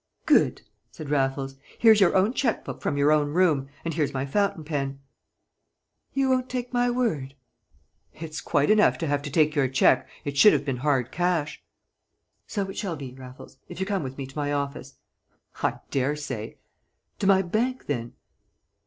"Good!" 0.25 0.63
said 0.89 1.11
Raffles. 1.11 1.57
"Here's 1.77 2.01
your 2.01 2.15
own 2.15 2.33
cheque 2.33 2.65
book 2.65 2.81
from 2.81 2.97
your 2.97 3.11
own 3.11 3.27
room, 3.33 3.69
and 3.85 3.93
here's 3.93 4.15
my 4.15 4.25
fountain 4.25 4.63
pen." 4.63 4.99
"You 6.15 6.27
won't 6.27 6.49
take 6.49 6.73
my 6.73 6.89
word?" 6.89 7.35
"It's 8.13 8.41
quite 8.41 8.71
enough 8.71 8.97
to 8.97 9.05
have 9.05 9.21
to 9.21 9.29
take 9.29 9.53
your 9.53 9.67
cheque; 9.67 10.09
it 10.25 10.37
should 10.39 10.53
have 10.53 10.65
been 10.65 10.77
hard 10.77 11.11
cash." 11.11 11.61
"So 12.47 12.67
it 12.67 12.77
shall 12.79 12.95
be, 12.95 13.13
Raffles, 13.13 13.57
if 13.69 13.79
you 13.79 13.85
come 13.85 14.01
up 14.01 14.05
with 14.05 14.17
me 14.17 14.25
to 14.25 14.35
my 14.35 14.51
office!" 14.51 14.95
"I 15.61 15.77
dare 15.91 16.15
say." 16.15 16.57
"To 17.19 17.27
my 17.27 17.43
bank, 17.43 17.85
then!" 17.85 18.13